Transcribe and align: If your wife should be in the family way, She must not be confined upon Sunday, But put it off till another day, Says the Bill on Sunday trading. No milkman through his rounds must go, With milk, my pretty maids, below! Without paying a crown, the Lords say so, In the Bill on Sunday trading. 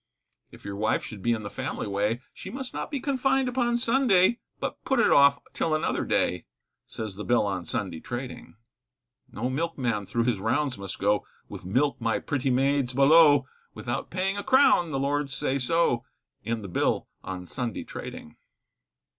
If 0.49 0.65
your 0.65 0.75
wife 0.75 1.03
should 1.03 1.21
be 1.21 1.31
in 1.31 1.43
the 1.43 1.49
family 1.51 1.85
way, 1.85 2.21
She 2.33 2.49
must 2.49 2.73
not 2.73 2.89
be 2.89 2.99
confined 2.99 3.47
upon 3.47 3.77
Sunday, 3.77 4.39
But 4.59 4.83
put 4.83 4.99
it 4.99 5.11
off 5.11 5.37
till 5.53 5.75
another 5.75 6.05
day, 6.05 6.47
Says 6.87 7.13
the 7.17 7.23
Bill 7.23 7.45
on 7.45 7.65
Sunday 7.67 7.99
trading. 7.99 8.55
No 9.31 9.47
milkman 9.47 10.07
through 10.07 10.23
his 10.23 10.39
rounds 10.39 10.79
must 10.79 10.97
go, 10.97 11.23
With 11.47 11.67
milk, 11.67 12.01
my 12.01 12.17
pretty 12.17 12.49
maids, 12.49 12.95
below! 12.95 13.45
Without 13.75 14.09
paying 14.09 14.37
a 14.37 14.43
crown, 14.43 14.89
the 14.89 14.97
Lords 14.99 15.35
say 15.35 15.59
so, 15.59 16.03
In 16.43 16.63
the 16.63 16.67
Bill 16.67 17.07
on 17.23 17.45
Sunday 17.45 17.83
trading. 17.83 18.37